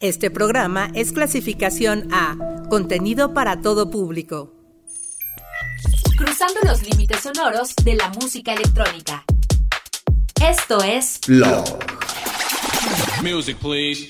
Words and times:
Este 0.00 0.30
programa 0.30 0.90
es 0.94 1.12
clasificación 1.12 2.08
A, 2.10 2.34
contenido 2.70 3.34
para 3.34 3.60
todo 3.60 3.90
público. 3.90 4.54
Cruzando 6.16 6.58
los 6.64 6.82
límites 6.88 7.20
sonoros 7.20 7.74
de 7.84 7.96
la 7.96 8.08
música 8.08 8.54
electrónica. 8.54 9.24
Esto 10.42 10.82
es 10.82 11.20
Blog. 11.28 11.66
Music, 13.22 13.58
please. 13.58 14.06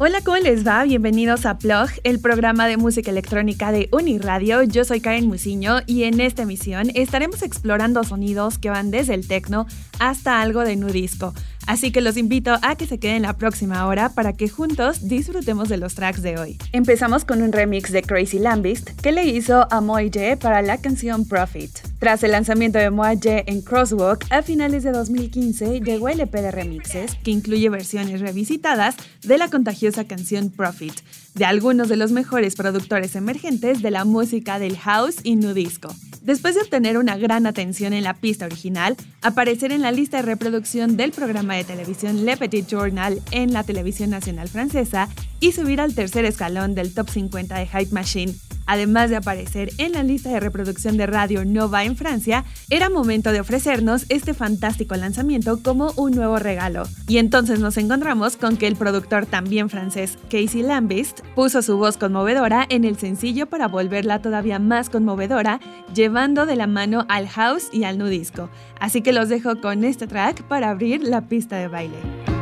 Hola, 0.00 0.20
¿cómo 0.24 0.36
les 0.38 0.66
va? 0.66 0.82
Bienvenidos 0.82 1.46
a 1.46 1.58
Plug, 1.58 1.90
el 2.02 2.20
programa 2.20 2.66
de 2.66 2.78
música 2.78 3.12
electrónica 3.12 3.70
de 3.70 3.88
Uniradio. 3.92 4.64
Yo 4.64 4.84
soy 4.84 5.00
Karen 5.00 5.28
Musiño 5.28 5.82
y 5.86 6.02
en 6.04 6.20
esta 6.20 6.42
emisión 6.42 6.90
estaremos 6.94 7.42
explorando 7.42 8.02
sonidos 8.02 8.58
que 8.58 8.70
van 8.70 8.90
desde 8.90 9.14
el 9.14 9.28
techno 9.28 9.66
hasta 10.00 10.40
algo 10.40 10.60
de 10.62 10.74
nudisco. 10.74 11.32
Así 11.68 11.92
que 11.92 12.00
los 12.00 12.16
invito 12.16 12.58
a 12.62 12.76
que 12.76 12.86
se 12.86 12.98
queden 12.98 13.22
la 13.22 13.36
próxima 13.36 13.86
hora 13.86 14.08
para 14.08 14.32
que 14.32 14.48
juntos 14.48 15.06
disfrutemos 15.06 15.68
de 15.68 15.76
los 15.76 15.94
tracks 15.94 16.22
de 16.22 16.38
hoy. 16.38 16.56
Empezamos 16.72 17.26
con 17.26 17.42
un 17.42 17.52
remix 17.52 17.92
de 17.92 18.00
Crazy 18.00 18.38
Lambist 18.38 18.88
que 19.02 19.12
le 19.12 19.26
hizo 19.26 19.68
a 19.70 19.82
Moye 19.82 20.38
para 20.38 20.62
la 20.62 20.78
canción 20.78 21.26
Profit. 21.26 21.70
Tras 21.98 22.22
el 22.22 22.32
lanzamiento 22.32 22.78
de 22.78 22.88
Moye 22.88 23.44
en 23.46 23.60
Crosswalk 23.60 24.24
a 24.30 24.40
finales 24.40 24.82
de 24.82 24.92
2015, 24.92 25.80
llegó 25.80 26.08
el 26.08 26.20
EP 26.20 26.32
de 26.32 26.50
remixes 26.50 27.16
que 27.22 27.32
incluye 27.32 27.68
versiones 27.68 28.20
revisitadas 28.22 28.96
de 29.22 29.36
la 29.36 29.48
contagiosa 29.48 30.04
canción 30.04 30.48
Profit 30.48 30.94
de 31.34 31.44
algunos 31.44 31.88
de 31.88 31.96
los 31.96 32.12
mejores 32.12 32.56
productores 32.56 33.14
emergentes 33.16 33.82
de 33.82 33.90
la 33.90 34.04
música 34.04 34.58
del 34.58 34.76
house 34.76 35.16
y 35.22 35.36
nudisco. 35.36 35.94
Después 36.22 36.54
de 36.54 36.60
obtener 36.60 36.98
una 36.98 37.16
gran 37.16 37.46
atención 37.46 37.92
en 37.92 38.04
la 38.04 38.14
pista 38.14 38.44
original, 38.44 38.96
aparecer 39.22 39.72
en 39.72 39.82
la 39.82 39.92
lista 39.92 40.18
de 40.18 40.24
reproducción 40.24 40.96
del 40.96 41.12
programa 41.12 41.54
de 41.54 41.64
televisión 41.64 42.26
Le 42.26 42.36
Petit 42.36 42.66
Journal 42.66 43.22
en 43.30 43.52
la 43.52 43.62
televisión 43.62 44.10
nacional 44.10 44.48
francesa 44.48 45.08
y 45.40 45.52
subir 45.52 45.80
al 45.80 45.94
tercer 45.94 46.24
escalón 46.24 46.74
del 46.74 46.92
top 46.92 47.08
50 47.08 47.56
de 47.58 47.66
Hype 47.66 47.92
Machine, 47.92 48.34
además 48.66 49.10
de 49.10 49.16
aparecer 49.16 49.70
en 49.78 49.92
la 49.92 50.02
lista 50.02 50.30
de 50.30 50.40
reproducción 50.40 50.96
de 50.96 51.06
Radio 51.06 51.44
Nova 51.44 51.84
en 51.84 51.96
Francia, 51.96 52.44
era 52.70 52.90
momento 52.90 53.32
de 53.32 53.40
ofrecernos 53.40 54.04
este 54.08 54.34
fantástico 54.34 54.94
lanzamiento 54.94 55.62
como 55.62 55.92
un 55.96 56.12
nuevo 56.12 56.38
regalo. 56.38 56.84
Y 57.08 57.18
entonces 57.18 57.60
nos 57.60 57.76
encontramos 57.78 58.36
con 58.36 58.56
que 58.56 58.66
el 58.66 58.76
productor 58.76 59.26
también 59.26 59.70
francés 59.70 60.18
Casey 60.30 60.62
Lambist 60.62 61.20
puso 61.34 61.62
su 61.62 61.78
voz 61.78 61.96
conmovedora 61.96 62.66
en 62.68 62.84
el 62.84 62.98
sencillo 62.98 63.46
para 63.46 63.68
volverla 63.68 64.20
todavía 64.20 64.58
más 64.58 64.90
conmovedora, 64.90 65.60
llevando 65.94 66.44
de 66.46 66.56
la 66.56 66.66
mano 66.66 67.06
al 67.08 67.28
house 67.28 67.68
y 67.72 67.84
al 67.84 67.98
nudisco. 67.98 68.50
Así 68.80 69.02
que 69.02 69.12
los 69.12 69.28
dejo 69.28 69.60
con 69.60 69.84
este 69.84 70.06
track 70.06 70.42
para 70.42 70.70
abrir 70.70 71.02
la 71.02 71.22
pista 71.22 71.56
de 71.56 71.68
baile. 71.68 72.37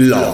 Blog. 0.00 0.29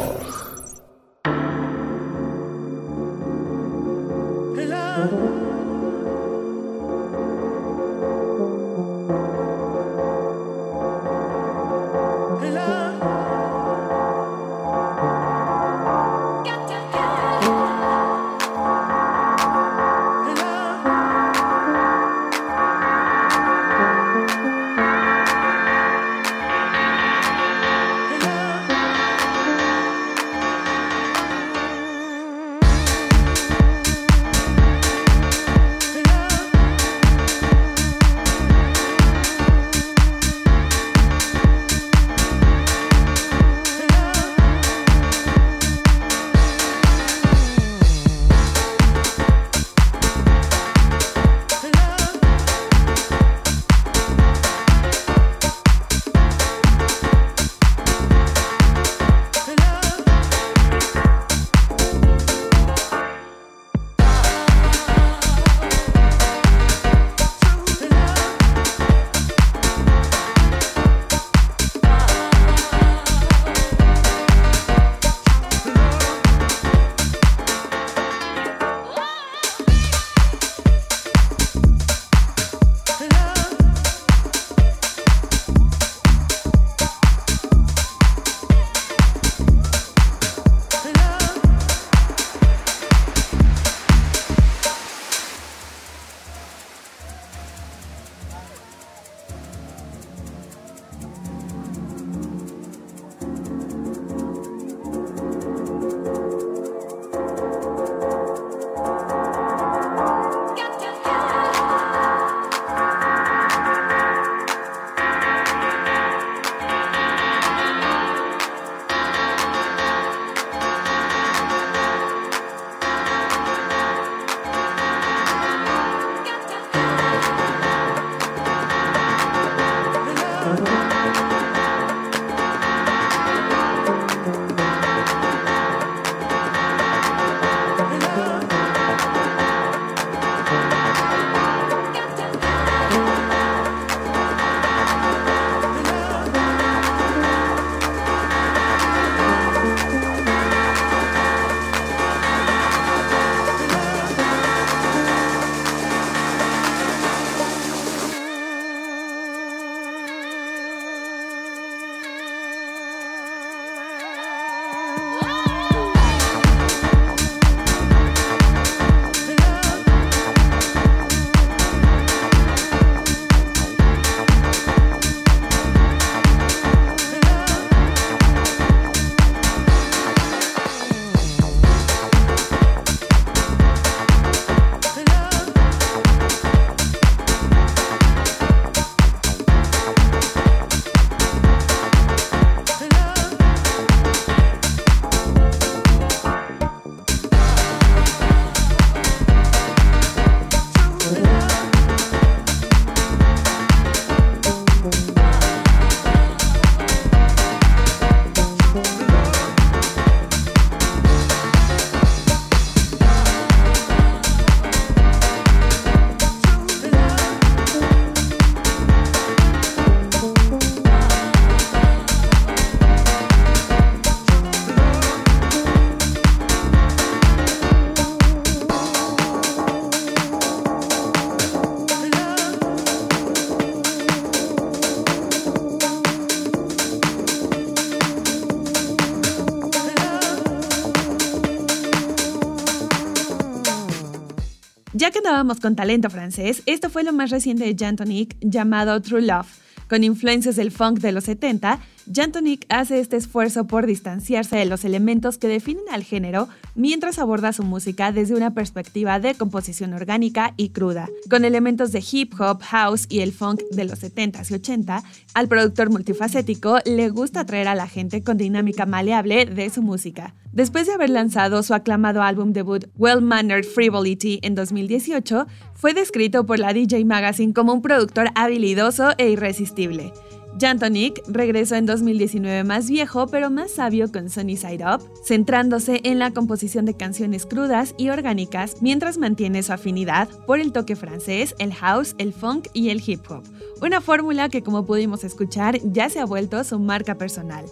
Con 245.37 245.77
talento 245.77 246.09
francés, 246.09 246.63
esto 246.65 246.89
fue 246.89 247.05
lo 247.05 247.13
más 247.13 247.29
reciente 247.29 247.65
de 247.65 247.77
Jantonic 247.79 248.39
llamado 248.41 249.03
True 249.03 249.21
Love. 249.21 249.47
Con 249.87 250.03
influencias 250.03 250.57
del 250.57 250.71
funk 250.71 251.01
de 251.01 251.13
los 251.13 251.25
70, 251.25 251.79
Jantonic 252.17 252.65
hace 252.71 252.99
este 252.99 253.19
esfuerzo 253.19 253.67
por 253.67 253.85
distanciarse 253.85 254.57
de 254.57 254.65
los 254.65 254.87
elementos 254.87 255.37
que 255.37 255.49
definen 255.49 255.85
al 255.93 256.03
género 256.03 256.49
mientras 256.75 257.19
aborda 257.19 257.53
su 257.53 257.63
música 257.63 258.11
desde 258.11 258.35
una 258.35 258.55
perspectiva 258.55 259.21
de 259.21 259.35
composición 259.35 259.93
orgánica 259.93 260.55
y 260.57 260.71
cruda. 260.71 261.11
Con 261.29 261.45
elementos 261.45 261.93
de 261.93 262.03
hip 262.11 262.33
hop, 262.41 262.63
house 262.63 263.05
y 263.11 263.21
el 263.21 263.33
funk 263.33 263.61
de 263.71 263.85
los 263.85 264.03
70s 264.03 264.51
y 264.51 264.55
80, 264.55 265.03
al 265.35 265.49
productor 265.49 265.91
multifacético 265.91 266.79
le 266.87 267.11
gusta 267.11 267.41
atraer 267.41 267.69
a 267.69 267.75
la 267.75 267.87
gente 267.87 268.23
con 268.23 268.39
dinámica 268.39 268.87
maleable 268.87 269.45
de 269.45 269.69
su 269.69 269.83
música. 269.83 270.35
Después 270.53 270.87
de 270.87 270.95
haber 270.95 271.11
lanzado 271.11 271.63
su 271.63 271.75
aclamado 271.75 272.23
álbum 272.23 272.55
debut 272.55 272.87
Well 272.97 273.21
Mannered 273.21 273.67
Frivolity 273.67 274.39
en 274.41 274.55
2018, 274.55 275.47
fue 275.75 275.93
descrito 275.93 276.47
por 276.47 276.59
la 276.59 276.73
DJ 276.73 277.05
Magazine 277.05 277.53
como 277.53 277.75
un 277.75 277.83
productor 277.83 278.29
habilidoso 278.35 279.11
e 279.19 279.29
irresistible. 279.29 280.15
Jantonic 280.59 281.23
regresó 281.29 281.75
en 281.75 281.85
2019 281.85 282.65
más 282.65 282.89
viejo 282.89 283.27
pero 283.27 283.51
más 283.51 283.73
sabio 283.73 284.11
con 284.11 284.31
Sunny 284.31 284.57
Side 284.57 284.85
Up, 284.85 285.03
centrándose 285.25 286.01
en 286.05 286.19
la 286.19 286.31
composición 286.31 286.87
de 286.87 286.95
canciones 286.95 287.45
crudas 287.45 287.95
y 287.99 288.09
orgánicas 288.09 288.77
mientras 288.81 289.19
mantiene 289.19 289.63
su 289.63 289.73
afinidad 289.73 290.29
por 290.47 290.59
el 290.59 290.73
toque 290.73 290.97
francés, 290.97 291.55
el 291.59 291.75
house, 291.75 292.15
el 292.19 292.33
funk 292.33 292.69
y 292.73 292.89
el 292.89 293.03
hip 293.07 293.21
hop. 293.31 293.43
Una 293.83 294.01
fórmula 294.01 294.49
que 294.49 294.63
como 294.63 294.87
pudimos 294.87 295.25
escuchar 295.25 295.79
ya 295.85 296.09
se 296.09 296.21
ha 296.21 296.25
vuelto 296.25 296.63
su 296.65 296.79
marca 296.79 297.17
personal. 297.17 297.67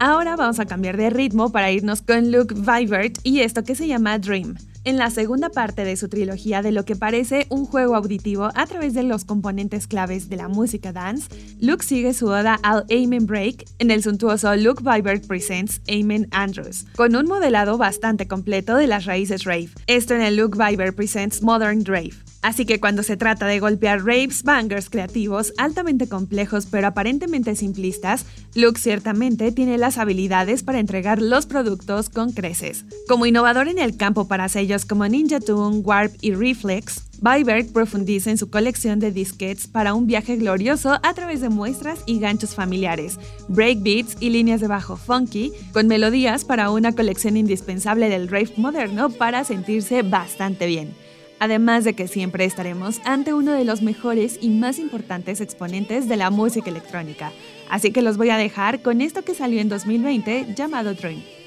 Ahora 0.00 0.34
vamos 0.34 0.58
a 0.58 0.66
cambiar 0.66 0.96
de 0.96 1.10
ritmo 1.10 1.52
para 1.52 1.70
irnos 1.70 2.02
con 2.02 2.32
Luke 2.32 2.54
Vibert 2.54 3.18
y 3.22 3.40
esto 3.40 3.62
que 3.62 3.74
se 3.74 3.86
llama 3.86 4.18
Dream. 4.18 4.56
En 4.84 4.96
la 4.96 5.10
segunda 5.10 5.48
parte 5.48 5.84
de 5.84 5.96
su 5.96 6.08
trilogía 6.08 6.60
de 6.60 6.72
lo 6.72 6.84
que 6.84 6.96
parece 6.96 7.46
un 7.50 7.66
juego 7.66 7.94
auditivo 7.94 8.50
a 8.52 8.66
través 8.66 8.94
de 8.94 9.04
los 9.04 9.24
componentes 9.24 9.86
claves 9.86 10.28
de 10.28 10.34
la 10.34 10.48
música 10.48 10.92
dance, 10.92 11.28
Luke 11.60 11.84
sigue 11.84 12.12
su 12.14 12.26
oda 12.26 12.58
al 12.64 12.84
Amen 12.90 13.26
Break 13.26 13.64
en 13.78 13.92
el 13.92 14.02
suntuoso 14.02 14.56
Luke 14.56 14.82
Vibert 14.82 15.24
Presents 15.28 15.80
Amen 15.88 16.26
Andrews, 16.32 16.84
con 16.96 17.14
un 17.14 17.26
modelado 17.26 17.78
bastante 17.78 18.26
completo 18.26 18.74
de 18.74 18.88
las 18.88 19.04
raíces 19.04 19.44
rave. 19.44 19.68
Esto 19.86 20.14
en 20.14 20.22
el 20.22 20.36
Luke 20.36 20.58
Vibert 20.58 20.96
Presents 20.96 21.42
Modern 21.42 21.84
Rave. 21.84 22.31
Así 22.42 22.66
que 22.66 22.80
cuando 22.80 23.04
se 23.04 23.16
trata 23.16 23.46
de 23.46 23.60
golpear 23.60 24.04
raves 24.04 24.42
bangers 24.42 24.90
creativos 24.90 25.54
altamente 25.58 26.08
complejos 26.08 26.66
pero 26.66 26.88
aparentemente 26.88 27.54
simplistas, 27.54 28.26
Luke 28.56 28.80
ciertamente 28.80 29.52
tiene 29.52 29.78
las 29.78 29.96
habilidades 29.96 30.64
para 30.64 30.80
entregar 30.80 31.22
los 31.22 31.46
productos 31.46 32.10
con 32.10 32.32
creces. 32.32 32.84
Como 33.06 33.26
innovador 33.26 33.68
en 33.68 33.78
el 33.78 33.96
campo 33.96 34.26
para 34.26 34.48
sellos 34.48 34.84
como 34.84 35.06
Ninja 35.06 35.38
Tune, 35.38 35.78
Warp 35.78 36.12
y 36.20 36.34
Reflex, 36.34 37.02
Byberg 37.20 37.72
profundiza 37.72 38.32
en 38.32 38.38
su 38.38 38.50
colección 38.50 38.98
de 38.98 39.12
disquets 39.12 39.68
para 39.68 39.94
un 39.94 40.08
viaje 40.08 40.34
glorioso 40.34 40.98
a 41.00 41.14
través 41.14 41.40
de 41.40 41.48
muestras 41.48 42.00
y 42.06 42.18
ganchos 42.18 42.56
familiares, 42.56 43.20
breakbeats 43.46 44.16
y 44.18 44.30
líneas 44.30 44.60
de 44.60 44.66
bajo 44.66 44.96
funky, 44.96 45.52
con 45.72 45.86
melodías 45.86 46.44
para 46.44 46.72
una 46.72 46.92
colección 46.92 47.36
indispensable 47.36 48.08
del 48.08 48.26
rave 48.26 48.52
moderno 48.56 49.10
para 49.10 49.44
sentirse 49.44 50.02
bastante 50.02 50.66
bien 50.66 51.01
además 51.42 51.82
de 51.82 51.94
que 51.94 52.06
siempre 52.06 52.44
estaremos 52.44 53.00
ante 53.04 53.34
uno 53.34 53.50
de 53.50 53.64
los 53.64 53.82
mejores 53.82 54.38
y 54.40 54.48
más 54.48 54.78
importantes 54.78 55.40
exponentes 55.40 56.08
de 56.08 56.16
la 56.16 56.30
música 56.30 56.70
electrónica. 56.70 57.32
Así 57.68 57.90
que 57.90 58.00
los 58.00 58.16
voy 58.16 58.30
a 58.30 58.36
dejar 58.36 58.80
con 58.80 59.00
esto 59.00 59.22
que 59.22 59.34
salió 59.34 59.60
en 59.60 59.68
2020 59.68 60.54
llamado 60.54 60.94
Dream. 60.94 61.41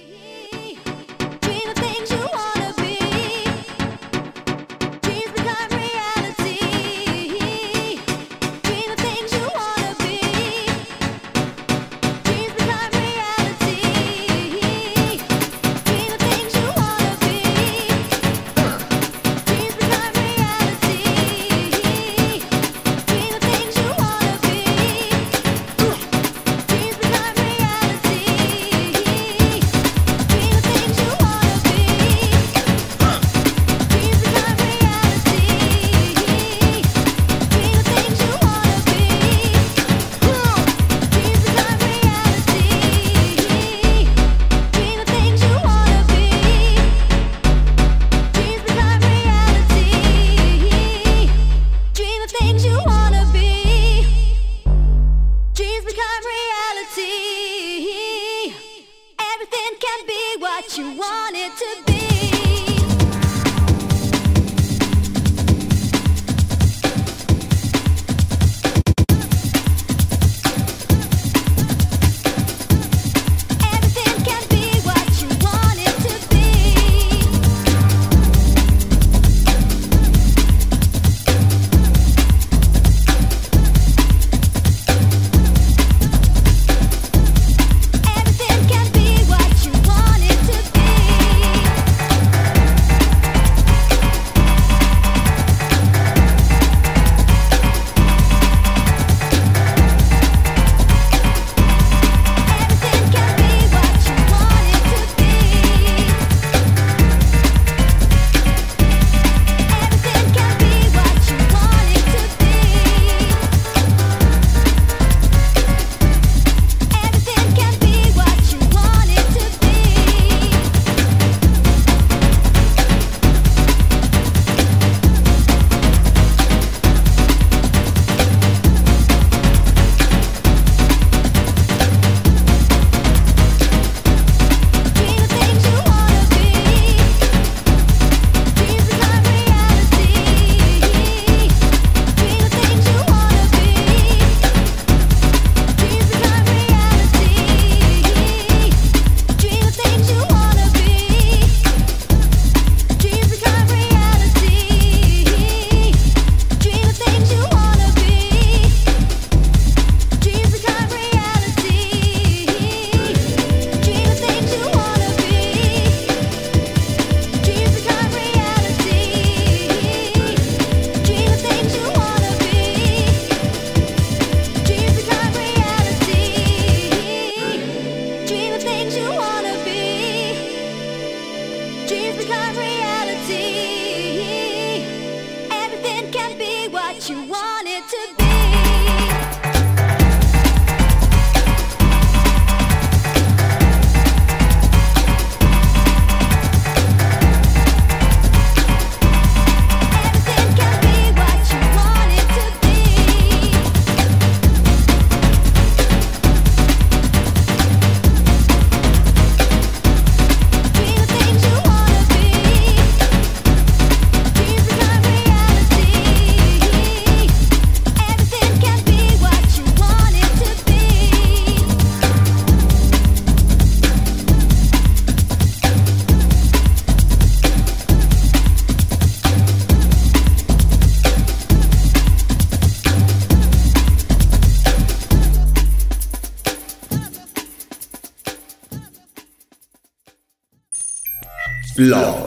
Love. 241.86 242.25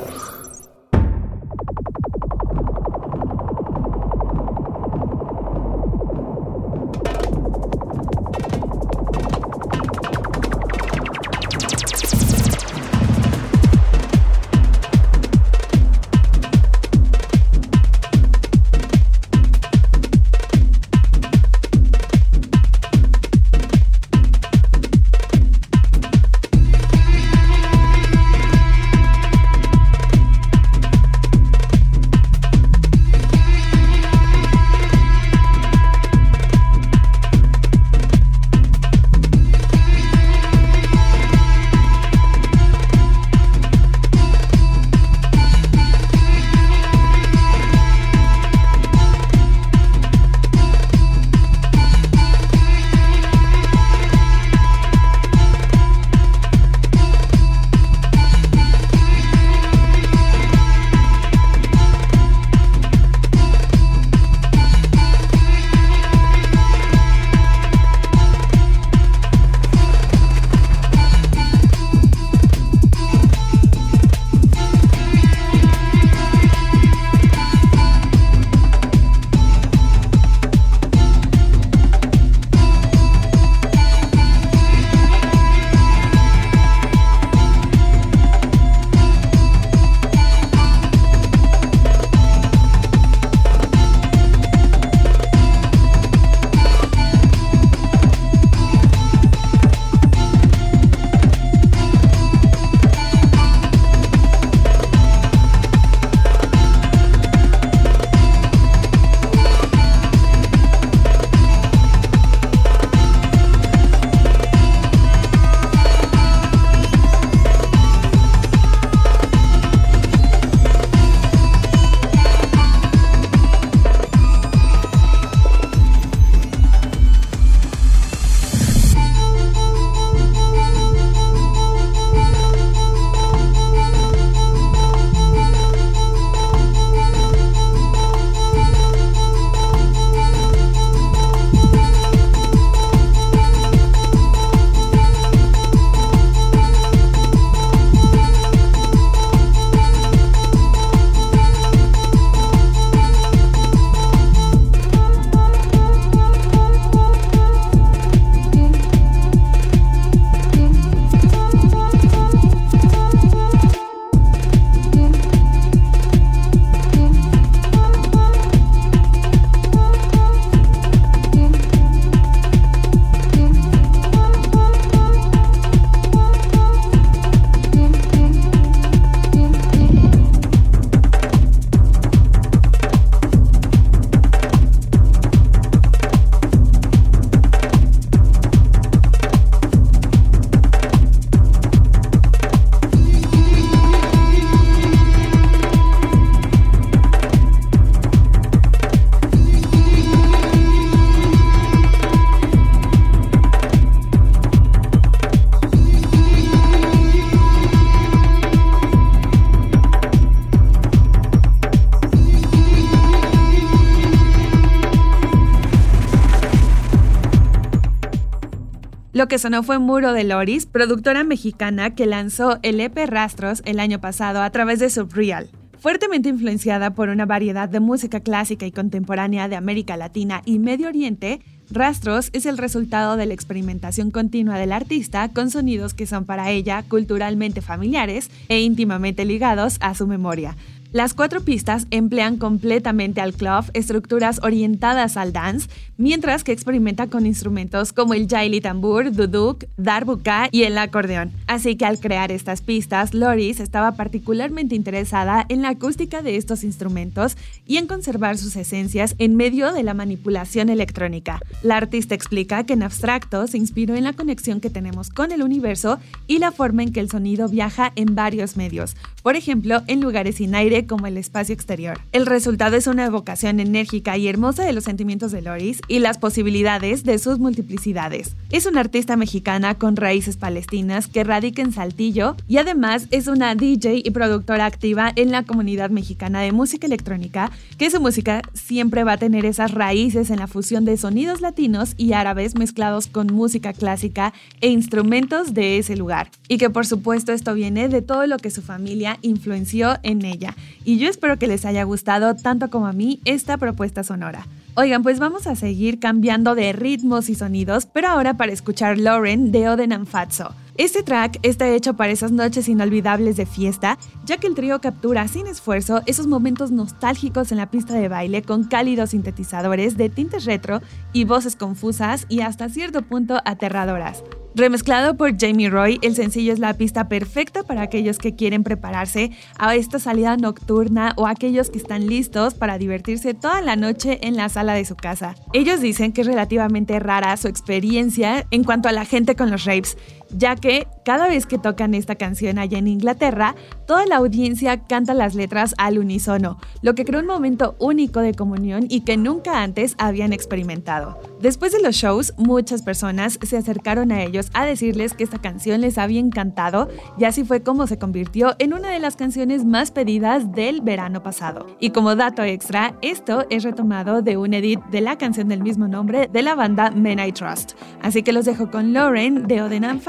Lo 219.18 219.26
que 219.26 219.40
sonó 219.40 219.64
fue 219.64 219.80
Muro 219.80 220.12
de 220.12 220.22
Loris, 220.22 220.66
productora 220.66 221.24
mexicana 221.24 221.92
que 221.92 222.06
lanzó 222.06 222.60
el 222.62 222.78
EP 222.78 222.96
Rastros 223.08 223.62
el 223.64 223.80
año 223.80 224.00
pasado 224.00 224.42
a 224.42 224.50
través 224.50 224.78
de 224.78 224.90
Subreal. 224.90 225.50
Fuertemente 225.80 226.28
influenciada 226.28 226.94
por 226.94 227.08
una 227.08 227.26
variedad 227.26 227.68
de 227.68 227.80
música 227.80 228.20
clásica 228.20 228.64
y 228.64 228.70
contemporánea 228.70 229.48
de 229.48 229.56
América 229.56 229.96
Latina 229.96 230.42
y 230.44 230.60
Medio 230.60 230.86
Oriente, 230.86 231.40
Rastros 231.68 232.30
es 232.32 232.46
el 232.46 232.58
resultado 232.58 233.16
de 233.16 233.26
la 233.26 233.34
experimentación 233.34 234.12
continua 234.12 234.56
del 234.56 234.70
artista 234.70 235.28
con 235.30 235.50
sonidos 235.50 235.94
que 235.94 236.06
son 236.06 236.24
para 236.24 236.52
ella 236.52 236.84
culturalmente 236.88 237.60
familiares 237.60 238.30
e 238.48 238.60
íntimamente 238.60 239.24
ligados 239.24 239.78
a 239.80 239.96
su 239.96 240.06
memoria. 240.06 240.56
Las 240.90 241.12
cuatro 241.12 241.42
pistas 241.42 241.86
emplean 241.90 242.38
completamente 242.38 243.20
al 243.20 243.34
club 243.34 243.66
estructuras 243.74 244.40
orientadas 244.42 245.18
al 245.18 245.34
dance, 245.34 245.68
mientras 245.98 246.44
que 246.44 246.52
experimenta 246.52 247.08
con 247.08 247.26
instrumentos 247.26 247.92
como 247.92 248.14
el 248.14 248.26
jaili 248.26 248.62
tambur, 248.62 249.12
duduk, 249.12 249.66
darbuka 249.76 250.48
y 250.50 250.62
el 250.62 250.78
acordeón. 250.78 251.30
Así 251.46 251.76
que 251.76 251.84
al 251.84 252.00
crear 252.00 252.32
estas 252.32 252.62
pistas, 252.62 253.12
Loris 253.12 253.60
estaba 253.60 253.92
particularmente 253.92 254.76
interesada 254.76 255.44
en 255.50 255.60
la 255.60 255.68
acústica 255.68 256.22
de 256.22 256.36
estos 256.36 256.64
instrumentos 256.64 257.36
y 257.66 257.76
en 257.76 257.86
conservar 257.86 258.38
sus 258.38 258.56
esencias 258.56 259.14
en 259.18 259.36
medio 259.36 259.74
de 259.74 259.82
la 259.82 259.92
manipulación 259.92 260.70
electrónica. 260.70 261.38
La 261.62 261.76
artista 261.76 262.14
explica 262.14 262.64
que 262.64 262.72
en 262.72 262.82
abstracto 262.82 263.46
se 263.46 263.58
inspiró 263.58 263.94
en 263.94 264.04
la 264.04 264.14
conexión 264.14 264.60
que 264.60 264.70
tenemos 264.70 265.10
con 265.10 265.32
el 265.32 265.42
universo 265.42 265.98
y 266.26 266.38
la 266.38 266.50
forma 266.50 266.82
en 266.82 266.94
que 266.94 267.00
el 267.00 267.10
sonido 267.10 267.46
viaja 267.46 267.92
en 267.94 268.14
varios 268.14 268.56
medios, 268.56 268.96
por 269.22 269.36
ejemplo, 269.36 269.82
en 269.86 270.00
lugares 270.00 270.36
sin 270.36 270.54
aire 270.54 270.77
como 270.86 271.06
el 271.06 271.16
espacio 271.16 271.54
exterior. 271.54 272.00
El 272.12 272.26
resultado 272.26 272.76
es 272.76 272.86
una 272.86 273.06
evocación 273.06 273.60
enérgica 273.60 274.16
y 274.16 274.28
hermosa 274.28 274.64
de 274.64 274.72
los 274.72 274.84
sentimientos 274.84 275.32
de 275.32 275.42
Loris 275.42 275.80
y 275.88 275.98
las 275.98 276.18
posibilidades 276.18 277.04
de 277.04 277.18
sus 277.18 277.38
multiplicidades. 277.38 278.34
Es 278.50 278.66
una 278.66 278.80
artista 278.80 279.16
mexicana 279.16 279.74
con 279.74 279.96
raíces 279.96 280.36
palestinas 280.36 281.06
que 281.06 281.24
radica 281.24 281.62
en 281.62 281.72
Saltillo 281.72 282.36
y 282.46 282.58
además 282.58 283.06
es 283.10 283.26
una 283.26 283.54
DJ 283.54 284.02
y 284.04 284.10
productora 284.10 284.66
activa 284.66 285.12
en 285.16 285.30
la 285.30 285.42
comunidad 285.42 285.90
mexicana 285.90 286.40
de 286.40 286.52
música 286.52 286.86
electrónica, 286.86 287.50
que 287.76 287.90
su 287.90 288.00
música 288.00 288.42
siempre 288.54 289.04
va 289.04 289.12
a 289.12 289.18
tener 289.18 289.44
esas 289.44 289.72
raíces 289.72 290.30
en 290.30 290.38
la 290.38 290.46
fusión 290.46 290.84
de 290.84 290.96
sonidos 290.96 291.40
latinos 291.40 291.94
y 291.96 292.12
árabes 292.12 292.54
mezclados 292.54 293.06
con 293.06 293.28
música 293.28 293.72
clásica 293.72 294.32
e 294.60 294.68
instrumentos 294.68 295.54
de 295.54 295.78
ese 295.78 295.96
lugar. 295.96 296.30
Y 296.48 296.58
que 296.58 296.70
por 296.70 296.86
supuesto 296.86 297.32
esto 297.32 297.54
viene 297.54 297.88
de 297.88 298.02
todo 298.02 298.26
lo 298.26 298.38
que 298.38 298.50
su 298.50 298.62
familia 298.62 299.18
influenció 299.22 299.98
en 300.02 300.24
ella. 300.24 300.54
Y 300.84 300.98
yo 300.98 301.08
espero 301.08 301.38
que 301.38 301.46
les 301.46 301.64
haya 301.64 301.84
gustado 301.84 302.36
tanto 302.36 302.70
como 302.70 302.86
a 302.86 302.92
mí 302.92 303.20
esta 303.24 303.56
propuesta 303.56 304.04
sonora. 304.04 304.46
Oigan, 304.74 305.02
pues 305.02 305.18
vamos 305.18 305.46
a 305.46 305.56
seguir 305.56 305.98
cambiando 305.98 306.54
de 306.54 306.72
ritmos 306.72 307.28
y 307.28 307.34
sonidos, 307.34 307.86
pero 307.86 308.08
ahora 308.08 308.34
para 308.34 308.52
escuchar 308.52 308.96
Lauren 308.96 309.50
de 309.50 309.68
Oden 309.68 309.92
and 309.92 310.06
Fatso. 310.06 310.54
Este 310.76 311.02
track 311.02 311.40
está 311.42 311.68
hecho 311.68 311.94
para 311.94 312.12
esas 312.12 312.30
noches 312.30 312.68
inolvidables 312.68 313.36
de 313.36 313.46
fiesta, 313.46 313.98
ya 314.24 314.36
que 314.36 314.46
el 314.46 314.54
trío 314.54 314.80
captura 314.80 315.26
sin 315.26 315.48
esfuerzo 315.48 316.02
esos 316.06 316.28
momentos 316.28 316.70
nostálgicos 316.70 317.50
en 317.50 317.58
la 317.58 317.72
pista 317.72 317.94
de 317.94 318.06
baile 318.06 318.42
con 318.42 318.62
cálidos 318.62 319.10
sintetizadores 319.10 319.96
de 319.96 320.08
tintes 320.08 320.44
retro 320.44 320.80
y 321.12 321.24
voces 321.24 321.56
confusas 321.56 322.26
y 322.28 322.42
hasta 322.42 322.68
cierto 322.68 323.02
punto 323.02 323.40
aterradoras. 323.44 324.22
Remezclado 324.54 325.16
por 325.16 325.38
Jamie 325.38 325.70
Roy, 325.70 325.98
el 326.02 326.16
sencillo 326.16 326.52
es 326.52 326.58
la 326.58 326.74
pista 326.74 327.08
perfecta 327.08 327.62
para 327.62 327.82
aquellos 327.82 328.18
que 328.18 328.34
quieren 328.34 328.64
prepararse 328.64 329.30
a 329.58 329.76
esta 329.76 329.98
salida 329.98 330.36
nocturna 330.36 331.12
o 331.16 331.26
aquellos 331.26 331.70
que 331.70 331.78
están 331.78 332.06
listos 332.06 332.54
para 332.54 332.78
divertirse 332.78 333.34
toda 333.34 333.60
la 333.60 333.76
noche 333.76 334.18
en 334.26 334.36
la 334.36 334.48
sala 334.48 334.74
de 334.74 334.84
su 334.84 334.96
casa. 334.96 335.34
Ellos 335.52 335.80
dicen 335.80 336.12
que 336.12 336.22
es 336.22 336.26
relativamente 336.26 336.98
rara 336.98 337.36
su 337.36 337.46
experiencia 337.46 338.46
en 338.50 338.64
cuanto 338.64 338.88
a 338.88 338.92
la 338.92 339.04
gente 339.04 339.36
con 339.36 339.50
los 339.50 339.64
rapes, 339.64 339.96
ya 340.30 340.56
que 340.56 340.86
cada 341.04 341.28
vez 341.28 341.46
que 341.46 341.58
tocan 341.58 341.94
esta 341.94 342.16
canción 342.16 342.58
allá 342.58 342.78
en 342.78 342.86
Inglaterra, 342.86 343.54
toda 343.86 344.04
la 344.06 344.16
audiencia 344.16 344.84
canta 344.84 345.14
las 345.14 345.34
letras 345.34 345.74
al 345.78 345.98
unísono, 345.98 346.58
lo 346.82 346.94
que 346.94 347.04
crea 347.04 347.20
un 347.20 347.26
momento 347.26 347.76
único 347.78 348.20
de 348.20 348.34
comunión 348.34 348.86
y 348.88 349.00
que 349.00 349.16
nunca 349.16 349.62
antes 349.62 349.94
habían 349.98 350.32
experimentado. 350.32 351.18
Después 351.40 351.72
de 351.72 351.80
los 351.80 351.94
shows, 351.96 352.34
muchas 352.36 352.82
personas 352.82 353.38
se 353.40 353.56
acercaron 353.56 354.12
a 354.12 354.22
ellos 354.22 354.50
a 354.52 354.66
decirles 354.66 355.14
que 355.14 355.24
esta 355.24 355.38
canción 355.38 355.80
les 355.80 355.96
había 355.98 356.20
encantado 356.20 356.88
y 357.16 357.24
así 357.24 357.44
fue 357.44 357.62
como 357.62 357.86
se 357.86 357.98
convirtió 357.98 358.54
en 358.58 358.74
una 358.74 358.90
de 358.90 358.98
las 358.98 359.16
canciones 359.16 359.64
más 359.64 359.90
pedidas 359.90 360.52
del 360.52 360.82
verano 360.82 361.22
pasado. 361.22 361.66
Y 361.80 361.90
como 361.90 362.16
dato 362.16 362.42
extra, 362.42 362.94
esto 363.02 363.46
es 363.50 363.62
retomado 363.62 364.20
de 364.20 364.36
un 364.36 364.52
edit 364.52 364.80
de 364.90 365.00
la 365.00 365.16
canción 365.16 365.48
del 365.48 365.62
mismo 365.62 365.88
nombre 365.88 366.28
de 366.30 366.42
la 366.42 366.54
banda 366.54 366.90
Men 366.90 367.18
I 367.18 367.32
Trust. 367.32 367.72
Así 368.02 368.22
que 368.22 368.32
los 368.32 368.44
dejo 368.44 368.70
con 368.70 368.92
Lauren 368.92 369.46
de 369.46 369.62
Odenan 369.62 370.00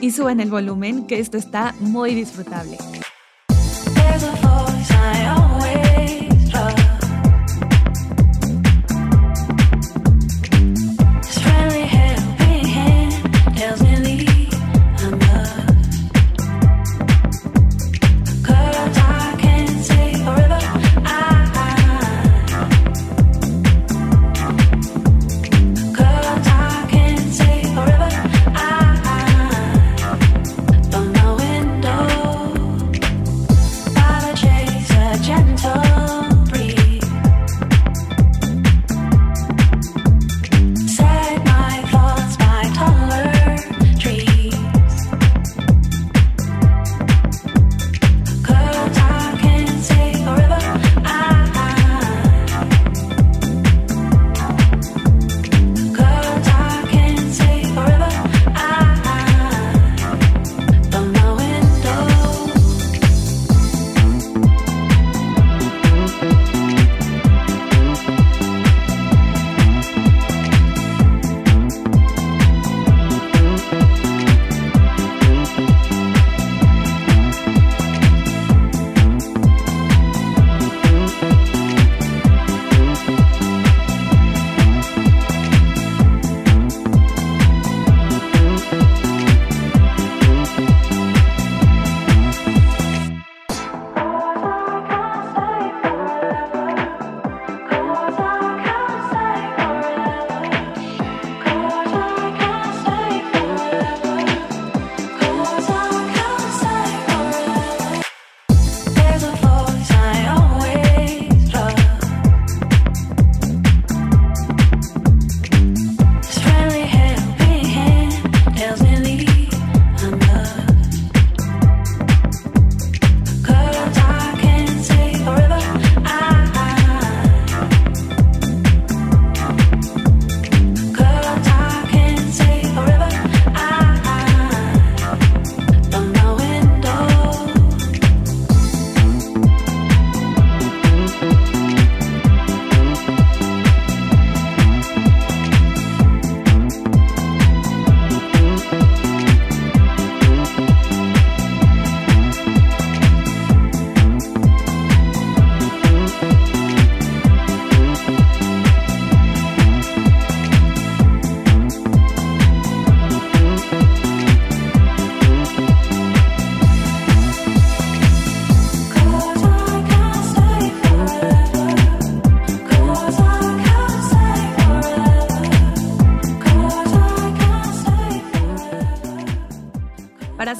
Y 0.00 0.10
suben 0.10 0.40
el 0.40 0.50
volumen 0.50 1.06
que 1.06 1.18
esto 1.18 1.36
está 1.36 1.74
muy 1.80 2.14
disfrutable. 2.14 2.78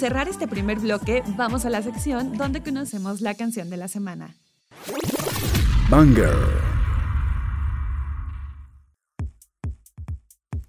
Cerrar 0.05 0.29
este 0.29 0.47
primer 0.47 0.81
bloque, 0.81 1.23
vamos 1.29 1.65
a 1.65 1.71
la 1.71 1.81
sección 1.81 2.37
donde 2.37 2.63
conocemos 2.63 3.23
la 3.23 3.33
canción 3.33 3.71
de 3.71 3.79
la 3.79 3.89
semana. 3.89 4.37
Banger. 5.89 6.74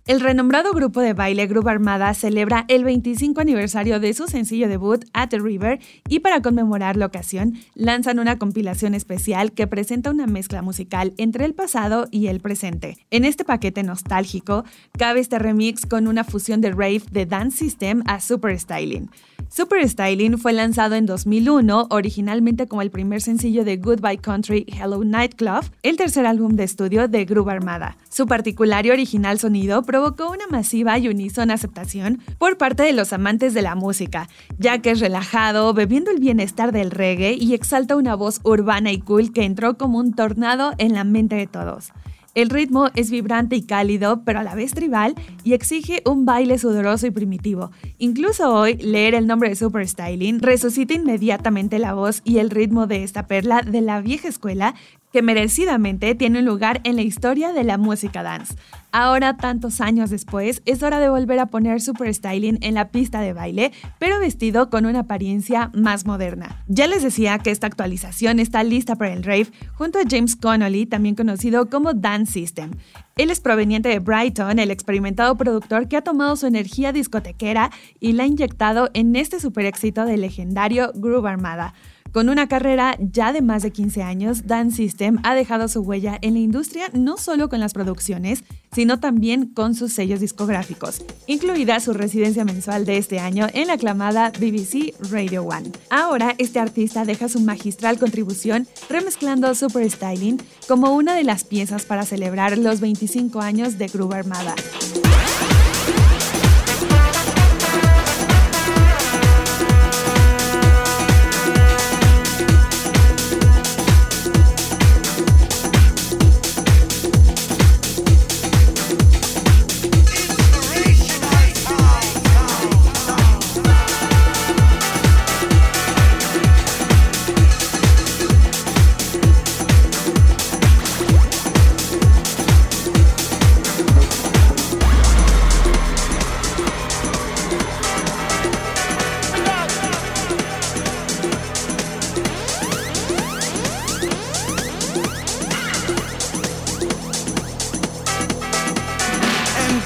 El 0.07 0.19
renombrado 0.19 0.71
grupo 0.71 1.01
de 1.01 1.13
baile 1.13 1.47
Groove 1.47 1.71
Armada 1.71 2.13
celebra 2.13 2.65
el 2.67 2.83
25 2.83 3.41
aniversario 3.41 3.99
de 3.99 4.13
su 4.13 4.27
sencillo 4.27 4.67
debut 4.67 5.03
At 5.13 5.29
the 5.29 5.39
River 5.39 5.79
y 6.07 6.19
para 6.19 6.43
conmemorar 6.43 6.95
la 6.95 7.07
ocasión 7.07 7.55
lanzan 7.73 8.19
una 8.19 8.37
compilación 8.37 8.93
especial 8.93 9.51
que 9.53 9.65
presenta 9.65 10.11
una 10.11 10.27
mezcla 10.27 10.61
musical 10.61 11.15
entre 11.17 11.45
el 11.45 11.55
pasado 11.55 12.07
y 12.11 12.27
el 12.27 12.39
presente. 12.39 12.99
En 13.09 13.25
este 13.25 13.45
paquete 13.45 13.81
nostálgico 13.81 14.63
cabe 14.95 15.21
este 15.21 15.39
remix 15.39 15.87
con 15.87 16.05
una 16.05 16.23
fusión 16.23 16.61
de 16.61 16.69
rave 16.69 17.01
de 17.09 17.25
Dance 17.25 17.57
System 17.57 18.03
a 18.05 18.21
Super 18.21 18.59
Styling. 18.59 19.09
Super 19.49 19.87
Styling 19.87 20.37
fue 20.37 20.53
lanzado 20.53 20.95
en 20.95 21.05
2001 21.05 21.87
originalmente 21.89 22.67
como 22.67 22.81
el 22.81 22.91
primer 22.91 23.21
sencillo 23.21 23.63
de 23.63 23.77
Goodbye 23.77 24.17
Country 24.17 24.65
Hello 24.67 25.03
Nightclub, 25.03 25.63
el 25.83 25.97
tercer 25.97 26.25
álbum 26.25 26.55
de 26.55 26.63
estudio 26.65 27.07
de 27.07 27.25
Groove 27.25 27.51
Armada. 27.51 27.97
Su 28.09 28.27
particular 28.27 28.85
y 28.85 28.91
original 28.91 29.39
sonido 29.39 29.83
provocó 29.83 30.29
una 30.29 30.47
masiva 30.47 30.97
y 30.97 31.07
unísona 31.07 31.53
aceptación 31.53 32.21
por 32.37 32.57
parte 32.57 32.83
de 32.83 32.93
los 32.93 33.13
amantes 33.13 33.53
de 33.53 33.61
la 33.61 33.75
música, 33.75 34.27
ya 34.57 34.79
que 34.79 34.91
es 34.91 34.99
relajado, 34.99 35.73
bebiendo 35.73 36.11
el 36.11 36.19
bienestar 36.19 36.71
del 36.71 36.91
reggae 36.91 37.33
y 37.33 37.53
exalta 37.53 37.95
una 37.95 38.15
voz 38.15 38.41
urbana 38.43 38.91
y 38.91 38.99
cool 38.99 39.31
que 39.31 39.43
entró 39.43 39.77
como 39.77 39.99
un 39.99 40.13
tornado 40.13 40.73
en 40.77 40.93
la 40.93 41.03
mente 41.03 41.35
de 41.35 41.47
todos. 41.47 41.91
El 42.35 42.49
ritmo 42.49 42.89
es 42.95 43.11
vibrante 43.11 43.55
y 43.55 43.61
cálido, 43.61 44.23
pero 44.25 44.39
a 44.39 44.43
la 44.43 44.55
vez 44.55 44.73
tribal 44.73 45.15
y 45.45 45.53
exige 45.53 46.01
un 46.05 46.25
baile 46.25 46.57
sudoroso 46.57 47.07
y 47.07 47.11
primitivo. 47.11 47.71
Incluso 47.97 48.53
hoy, 48.53 48.75
leer 48.75 49.15
el 49.15 49.25
nombre 49.25 49.47
de 49.47 49.55
Super 49.55 49.87
Styling 49.87 50.41
resucita 50.41 50.93
inmediatamente 50.93 51.79
la 51.79 51.93
voz 51.93 52.21
y 52.25 52.39
el 52.39 52.49
ritmo 52.49 52.87
de 52.87 53.03
esta 53.05 53.25
perla 53.25 53.61
de 53.61 53.79
la 53.79 54.01
vieja 54.01 54.27
escuela 54.27 54.75
que 55.13 55.21
merecidamente 55.21 56.13
tiene 56.13 56.39
un 56.39 56.45
lugar 56.45 56.81
en 56.83 56.97
la 56.97 57.03
historia 57.03 57.53
de 57.53 57.63
la 57.63 57.77
música 57.77 58.21
dance. 58.21 58.55
Ahora, 58.97 59.35
tantos 59.35 59.81
años 59.81 60.09
después, 60.09 60.61
es 60.63 60.81
hora 60.81 61.01
de 61.01 61.09
volver 61.09 61.39
a 61.39 61.47
poner 61.47 61.81
Super 61.81 62.13
Styling 62.13 62.59
en 62.61 62.75
la 62.75 62.91
pista 62.91 63.19
de 63.19 63.33
baile, 63.33 63.73
pero 63.99 64.21
vestido 64.21 64.69
con 64.69 64.85
una 64.85 64.99
apariencia 64.99 65.69
más 65.73 66.05
moderna. 66.05 66.63
Ya 66.69 66.87
les 66.87 67.03
decía 67.03 67.37
que 67.39 67.51
esta 67.51 67.67
actualización 67.67 68.39
está 68.39 68.63
lista 68.63 68.95
para 68.95 69.11
el 69.11 69.25
rave 69.25 69.47
junto 69.73 69.99
a 69.99 70.03
James 70.09 70.37
Connolly, 70.37 70.85
también 70.85 71.15
conocido 71.15 71.69
como 71.69 71.93
Dance 71.93 72.31
System. 72.31 72.71
Él 73.17 73.31
es 73.31 73.41
proveniente 73.41 73.89
de 73.89 73.99
Brighton, 73.99 74.59
el 74.59 74.71
experimentado 74.71 75.35
productor 75.35 75.89
que 75.89 75.97
ha 75.97 76.01
tomado 76.01 76.37
su 76.37 76.47
energía 76.47 76.93
discotequera 76.93 77.71
y 77.99 78.13
la 78.13 78.23
ha 78.23 78.27
inyectado 78.27 78.91
en 78.93 79.13
este 79.17 79.41
super 79.41 79.65
éxito 79.65 80.05
del 80.05 80.21
legendario 80.21 80.93
Groove 80.95 81.27
Armada. 81.27 81.73
Con 82.15 82.29
una 82.29 82.47
carrera 82.47 82.97
ya 82.97 83.33
de 83.33 83.41
más 83.41 83.61
de 83.61 83.71
15 83.71 84.01
años, 84.01 84.47
Dance 84.47 84.77
System 84.77 85.19
ha 85.23 85.35
dejado 85.35 85.67
su 85.67 85.81
huella 85.81 86.17
en 86.21 86.35
la 86.35 86.39
industria 86.39 86.87
no 86.93 87.17
solo 87.17 87.49
con 87.49 87.59
las 87.59 87.73
producciones, 87.73 88.45
sino 88.71 89.01
también 89.01 89.47
con 89.47 89.75
sus 89.75 89.91
sellos 89.91 90.21
discográficos, 90.21 91.03
incluida 91.27 91.77
su 91.81 91.91
residencia 91.91 92.45
mensual 92.45 92.85
de 92.85 92.99
este 92.99 93.19
año 93.19 93.47
en 93.53 93.67
la 93.67 93.73
aclamada 93.73 94.29
BBC 94.29 94.93
Radio 95.11 95.43
One. 95.43 95.73
Ahora, 95.89 96.35
este 96.37 96.59
artista 96.59 97.03
deja 97.03 97.27
su 97.27 97.41
magistral 97.41 97.99
contribución 97.99 98.65
remezclando 98.89 99.53
Super 99.53 99.91
Styling 99.91 100.41
como 100.69 100.95
una 100.95 101.15
de 101.15 101.25
las 101.25 101.43
piezas 101.43 101.83
para 101.83 102.05
celebrar 102.05 102.57
los 102.57 102.79
25 102.79 103.41
años 103.41 103.77
de 103.77 103.87
Groove 103.87 104.15
Armada. 104.15 104.55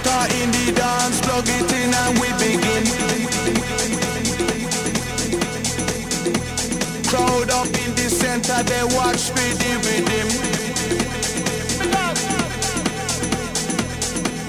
star 0.09 0.27
in 0.41 0.49
the 0.51 0.71
dance, 0.73 1.21
plug 1.21 1.47
it 1.47 1.71
in 1.81 1.91
and 2.01 2.13
we 2.21 2.29
begin. 2.41 2.83
Crowd 7.09 7.49
up 7.59 7.71
in 7.83 7.91
the 7.99 8.07
center, 8.21 8.59
they 8.69 8.83
watch 8.97 9.23
me 9.37 9.47
with 9.85 10.07
him. 10.13 10.29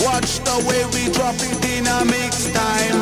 Watch 0.06 0.30
the 0.48 0.56
way 0.68 0.82
we 0.94 1.02
drop 1.12 1.38
it 1.50 1.64
in 1.74 1.86
a 1.86 1.98
mix 2.04 2.32
time. 2.56 3.00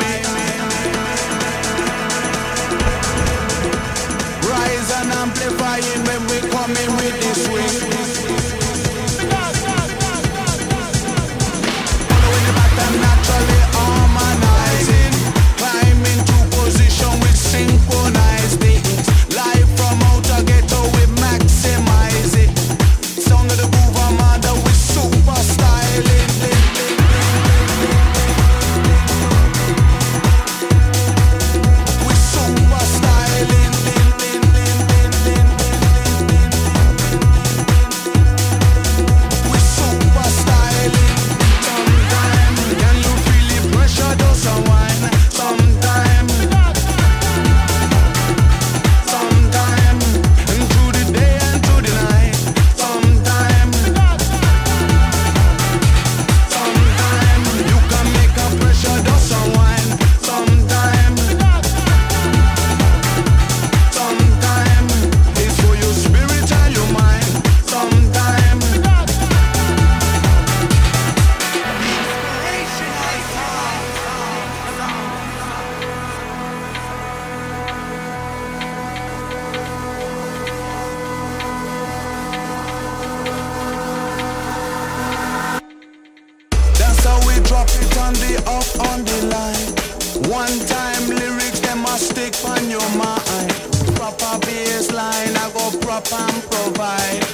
Rise 4.51 4.91
and 4.99 5.11
amplifying 5.23 6.01
when 6.07 6.21
we 6.29 6.37
coming 6.55 6.91
with 6.99 7.15
this 7.23 7.39
swing. 7.45 7.98
pump 96.09 96.49
provide. 96.49 97.28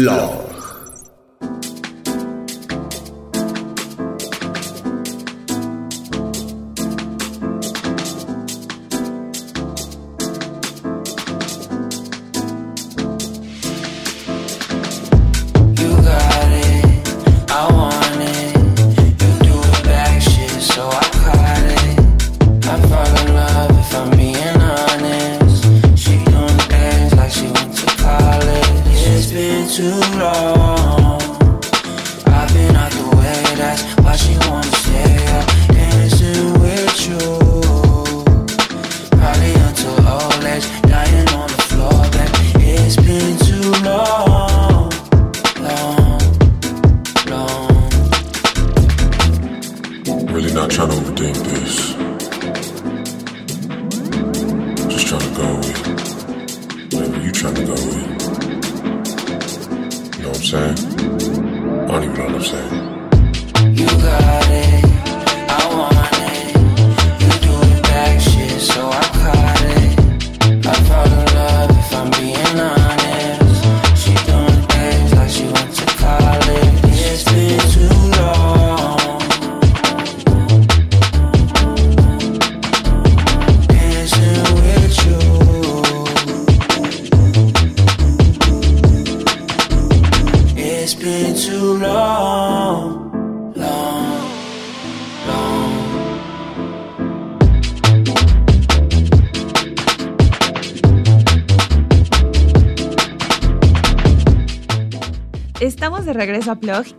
Blog. 0.00 0.29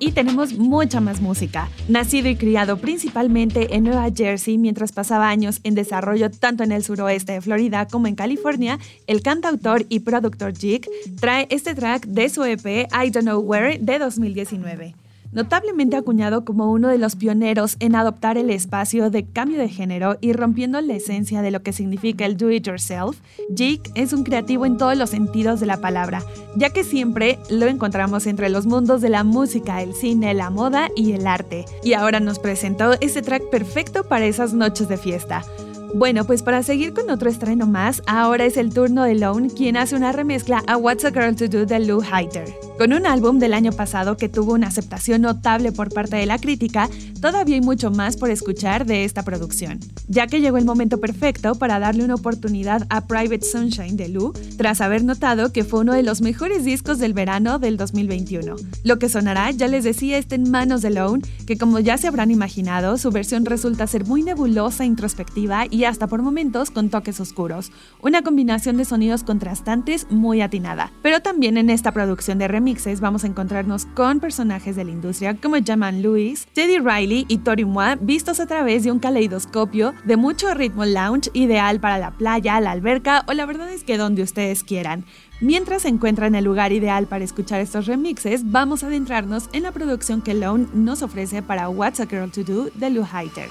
Y 0.02 0.12
tenemos 0.12 0.58
mucha 0.58 1.00
más 1.00 1.22
música. 1.22 1.70
Nacido 1.88 2.28
y 2.28 2.36
criado 2.36 2.78
principalmente 2.78 3.76
en 3.76 3.86
Nueva 3.86 4.10
Jersey 4.14 4.58
mientras 4.58 4.92
pasaba 4.92 5.30
años 5.30 5.62
en 5.64 5.76
desarrollo 5.76 6.30
tanto 6.30 6.64
en 6.64 6.74
el 6.74 6.84
suroeste 6.84 7.34
de 7.34 7.42
Florida 7.42 7.88
como 7.88 8.08
en 8.08 8.16
California, 8.16 8.80
el 9.08 9.22
cantautor 9.22 9.86
y 9.88 10.00
productor 10.00 10.58
Jig 10.58 10.90
trae 11.20 11.48
este 11.52 11.76
track 11.76 12.08
de 12.08 12.30
su 12.30 12.44
EP 12.44 12.66
I 12.92 13.12
Don't 13.12 13.28
Know 13.28 13.40
Where 13.40 13.78
de 13.78 14.00
2019. 14.00 15.01
Notablemente 15.32 15.96
acuñado 15.96 16.44
como 16.44 16.72
uno 16.72 16.89
de 16.89 16.98
los 16.98 17.15
pioneros 17.15 17.78
en 17.80 17.96
adoptar 17.96 18.38
el 18.38 18.50
espacio 18.50 19.10
de 19.10 19.26
cambio 19.26 19.60
de 19.60 19.70
género 19.70 20.17
y 20.20 20.34
rompiendo 20.34 20.82
la 20.82 20.94
esencia 20.94 21.41
de 21.41 21.52
lo 21.52 21.63
que 21.63 21.72
significa 21.72 22.26
el 22.26 22.36
do 22.36 22.52
it 22.52 22.67
yourself, 22.67 23.17
Jake 23.50 23.91
es 23.96 24.12
un 24.12 24.24
creativo 24.24 24.65
en 24.65 24.78
todos 24.78 24.98
los 24.98 25.10
sentidos 25.10 25.62
de 25.62 25.67
la 25.67 25.78
palabra, 25.78 26.22
ya 26.58 26.72
que 26.72 26.84
siempre 26.84 27.39
lo 27.50 27.67
encontramos 27.67 28.28
entre 28.28 28.50
los 28.50 28.65
mundos 28.65 29.02
de 29.02 29.10
la 29.10 29.24
música, 29.24 29.82
el 29.82 29.94
cine, 29.94 30.34
la 30.34 30.50
moda 30.50 30.89
y 30.96 31.13
el 31.13 31.26
arte. 31.26 31.65
Y 31.84 31.94
ahora 31.94 32.20
nos 32.20 32.39
presentó 32.39 32.94
este 33.00 33.22
track 33.22 33.50
perfecto 33.50 34.04
para 34.04 34.26
esas 34.26 34.54
noches 34.54 34.89
de 34.89 34.98
fiesta. 34.98 35.44
Bueno, 35.93 36.23
pues 36.23 36.41
para 36.41 36.63
seguir 36.63 36.93
con 36.93 37.10
otro 37.10 37.30
estreno 37.30 37.67
más, 37.67 38.01
ahora 38.08 38.45
es 38.45 38.56
el 38.56 38.73
turno 38.73 39.04
de 39.04 39.15
Lone, 39.15 39.49
quien 39.49 39.75
hace 39.75 39.93
una 39.93 40.13
remezcla 40.13 40.63
a 40.65 40.77
What's 40.77 41.04
a 41.04 41.12
Girl 41.12 41.36
to 41.36 41.49
Do 41.49 41.65
de 41.65 41.80
Lou 41.82 42.01
Hyder. 42.01 42.45
Con 42.77 42.93
un 42.93 43.06
álbum 43.06 43.39
del 43.39 43.54
año 43.54 43.73
pasado 43.73 44.15
que 44.15 44.30
tuvo 44.30 44.54
una 44.54 44.67
aceptación 44.67 45.21
notable 45.21 45.73
por 45.73 45.93
parte 45.93 46.15
de 46.15 46.25
la 46.25 46.39
crítica, 46.39 46.89
todavía 47.19 47.56
hay 47.56 47.62
mucho 47.62 47.91
más 47.91 48.15
por 48.15 48.32
escuchar 48.32 48.86
de 48.86 49.04
esta 49.04 49.23
producción, 49.23 49.80
ya 50.08 50.27
que 50.27 50.39
llegó 50.39 50.58
el 50.58 50.65
momento 50.65 50.99
perfecto 50.99 51.56
para 51.56 51.77
darle 51.77 52.06
una 52.06 52.15
oportunidad 52.15 52.88
a 52.89 53.06
Private 53.06 53.45
Sunshine 53.45 53.97
de 53.97 54.08
Lou, 54.08 54.34
tras 54.58 54.80
haber 54.80 55.04
notado 55.04 55.51
que 55.51 55.65
fue 55.65 55.82
uno 55.82 55.93
de 55.93 56.04
los 56.04 56.21
mejores 56.21 56.63
discos 56.63 56.99
del 56.99 57.13
verano 57.13 57.60
del 57.60 57.75
2021. 57.75 58.56
Lo 58.84 58.97
que 58.97 59.10
sonará, 59.10 59.51
ya 59.51 59.67
les 59.67 59.84
decía, 59.84 60.17
está 60.17 60.36
en 60.36 60.49
manos 60.49 60.82
de 60.82 60.91
Lone, 60.91 61.21
que 61.45 61.58
como 61.58 61.80
ya 61.80 61.97
se 61.97 62.08
habrán 62.08 62.32
imaginado, 62.32 62.97
su 62.97 63.12
versión 63.12 63.45
resulta 63.45 63.86
ser 63.88 64.06
muy 64.06 64.23
nebulosa, 64.23 64.86
introspectiva 64.86 65.65
y 65.69 65.81
hasta 65.86 66.08
por 66.08 66.22
momentos 66.22 66.72
con 66.72 66.89
toques 66.89 67.20
oscuros, 67.20 67.72
una 68.02 68.22
combinación 68.22 68.78
de 68.78 68.86
sonidos 68.86 69.24
contrastantes 69.24 70.08
muy 70.10 70.41
atinada. 70.41 70.91
Pero 71.02 71.22
también 71.22 71.58
en 71.58 71.70
esta 71.70 71.91
producción 71.91 72.38
de 72.38 72.48
remixes 72.48 73.00
vamos 73.00 73.24
a 73.24 73.28
encontrarnos 73.28 73.86
con 73.88 74.20
personajes 74.20 74.76
de 74.76 74.84
la 74.84 74.91
industria 74.91 75.36
como 75.36 75.58
Jaman 75.63 76.02
Lewis, 76.02 76.48
Teddy 76.54 76.80
Riley 76.80 77.26
y 77.28 77.39
Tori 77.39 77.65
Moi 77.65 77.98
vistos 78.02 78.39
a 78.39 78.48
través 78.48 78.84
de 78.84 78.91
un 78.91 79.00
caleidoscopio 79.00 79.94
de 80.06 80.17
mucho 80.17 80.54
ritmo 80.54 80.86
lounge 80.86 81.30
ideal 81.34 81.80
para 81.80 81.98
la 81.98 82.12
playa, 82.12 82.60
la 82.62 82.72
alberca 82.72 83.24
o 83.28 83.34
la 83.34 83.46
verdad 83.46 83.72
es 83.72 83.84
que 83.84 83.98
donde 83.98 84.24
ustedes 84.24 84.63
quieran. 84.63 85.06
Mientras 85.41 85.82
se 85.82 85.88
encuentran 85.88 86.36
el 86.36 86.46
lugar 86.46 86.72
ideal 86.72 87.08
para 87.08 87.24
escuchar 87.24 87.62
estos 87.62 87.88
remixes, 87.88 88.52
vamos 88.52 88.84
a 88.84 88.88
adentrarnos 88.88 89.50
en 89.54 89.63
la 89.63 89.72
producción 89.72 90.22
que 90.22 90.36
Lone 90.36 90.67
nos 90.74 91.02
ofrece 91.02 91.41
para 91.41 91.67
What's 91.67 92.00
a 92.00 92.06
Girl 92.06 92.30
to 92.30 92.44
Do 92.44 92.70
de 92.76 92.89
Lou 92.91 93.04
Hyder. 93.04 93.50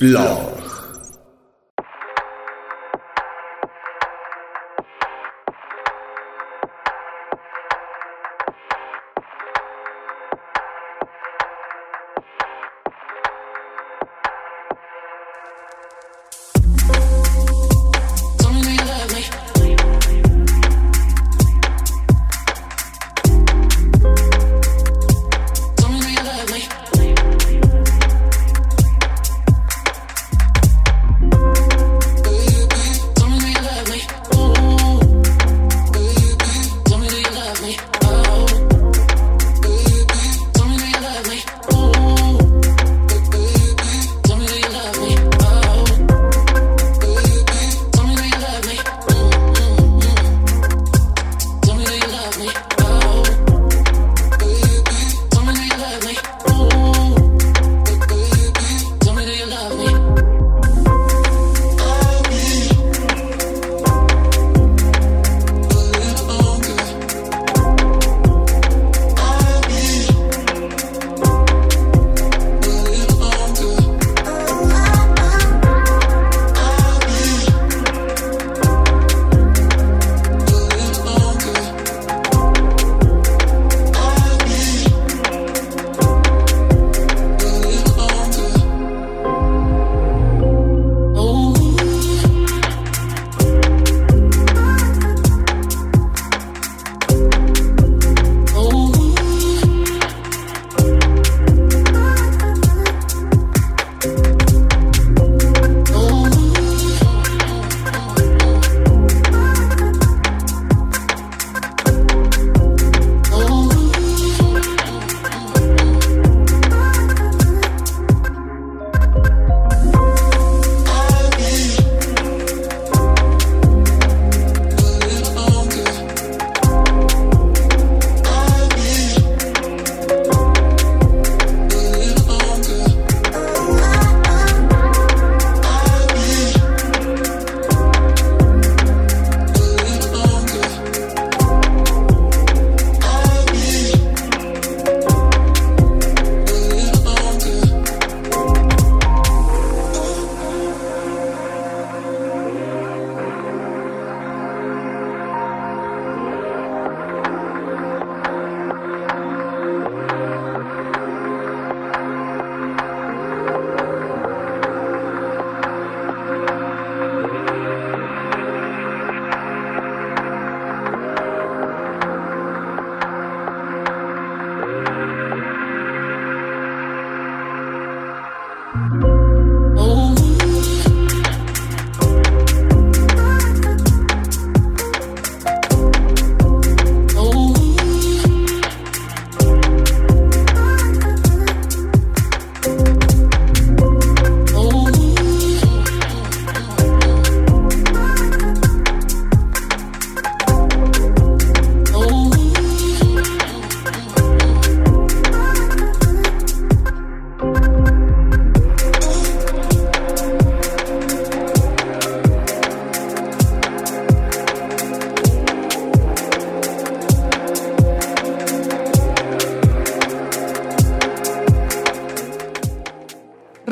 Blog. 0.00 0.49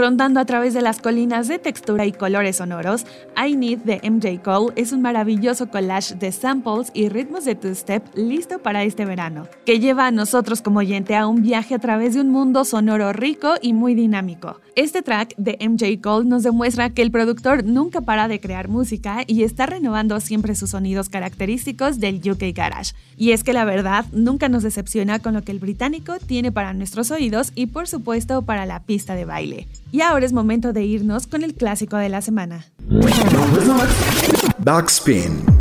Rondando 0.08 0.40
a 0.40 0.46
través 0.46 0.72
de 0.72 0.80
las 0.80 1.00
colinas 1.00 1.48
de 1.48 1.58
textura 1.58 2.06
y 2.06 2.12
colores 2.12 2.56
sonoros, 2.56 3.04
I 3.36 3.54
Need 3.54 3.80
de 3.80 4.00
MJ 4.10 4.42
Cole 4.42 4.72
es 4.74 4.92
un 4.92 5.02
maravilloso 5.02 5.68
collage 5.68 6.14
de 6.14 6.32
samples 6.32 6.90
y 6.94 7.10
ritmos 7.10 7.44
de 7.44 7.54
two-step 7.54 8.02
listo 8.14 8.57
para 8.58 8.84
este 8.84 9.04
verano, 9.04 9.46
que 9.64 9.80
lleva 9.80 10.06
a 10.06 10.10
nosotros 10.10 10.62
como 10.62 10.80
oyente 10.80 11.16
a 11.16 11.26
un 11.26 11.42
viaje 11.42 11.74
a 11.74 11.78
través 11.78 12.14
de 12.14 12.20
un 12.20 12.30
mundo 12.30 12.64
sonoro 12.64 13.12
rico 13.12 13.54
y 13.60 13.72
muy 13.72 13.94
dinámico. 13.94 14.60
Este 14.76 15.02
track 15.02 15.34
de 15.36 15.58
MJ 15.60 16.00
Cole 16.00 16.28
nos 16.28 16.42
demuestra 16.42 16.90
que 16.90 17.02
el 17.02 17.10
productor 17.10 17.64
nunca 17.64 18.00
para 18.00 18.28
de 18.28 18.40
crear 18.40 18.68
música 18.68 19.24
y 19.26 19.42
está 19.42 19.66
renovando 19.66 20.20
siempre 20.20 20.54
sus 20.54 20.70
sonidos 20.70 21.08
característicos 21.08 21.98
del 21.98 22.20
UK 22.24 22.54
Garage. 22.54 22.94
Y 23.16 23.32
es 23.32 23.42
que 23.42 23.52
la 23.52 23.64
verdad 23.64 24.04
nunca 24.12 24.48
nos 24.48 24.62
decepciona 24.62 25.18
con 25.18 25.34
lo 25.34 25.42
que 25.42 25.52
el 25.52 25.58
británico 25.58 26.18
tiene 26.24 26.52
para 26.52 26.72
nuestros 26.74 27.10
oídos 27.10 27.52
y 27.54 27.66
por 27.66 27.88
supuesto 27.88 28.42
para 28.42 28.66
la 28.66 28.84
pista 28.84 29.14
de 29.14 29.24
baile. 29.24 29.66
Y 29.90 30.02
ahora 30.02 30.26
es 30.26 30.32
momento 30.32 30.72
de 30.72 30.84
irnos 30.84 31.26
con 31.26 31.42
el 31.42 31.54
clásico 31.54 31.96
de 31.96 32.08
la 32.08 32.22
semana. 32.22 32.66
Backspin. 34.58 35.57